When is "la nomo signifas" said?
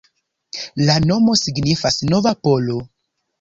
0.89-1.99